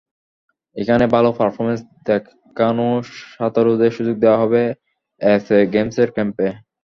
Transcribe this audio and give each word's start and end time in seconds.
এখানে 0.75 1.05
ভালো 1.15 1.29
পারফরম্যান্স 1.37 1.81
দেখানো 2.07 2.87
সাঁতারুদের 3.31 3.91
সুযোগ 3.97 4.15
দেওয়া 4.23 4.41
হবে 4.43 4.61
এসএ 5.21 5.59
গেমসের 5.73 6.09
ক্যাম্পে। 6.15 6.47